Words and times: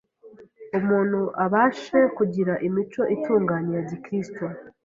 umuntu 0.79 1.19
abashe 1.43 1.99
kugira 2.17 2.53
imico 2.67 3.01
itunganye 3.15 3.71
ya 3.77 3.83
Gikristo 3.89 4.45